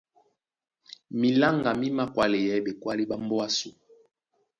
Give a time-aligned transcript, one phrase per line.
[1.19, 3.69] Miláŋgá mí mākwáleyɛɛ́ ɓekwálí ɓá mbóa ásū.